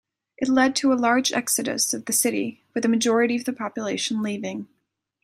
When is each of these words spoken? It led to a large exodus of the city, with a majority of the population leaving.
It 0.39 0.49
led 0.49 0.75
to 0.77 0.91
a 0.91 0.95
large 0.95 1.31
exodus 1.31 1.93
of 1.93 2.05
the 2.05 2.11
city, 2.11 2.63
with 2.73 2.83
a 2.83 2.87
majority 2.87 3.35
of 3.35 3.45
the 3.45 3.53
population 3.53 4.23
leaving. 4.23 4.67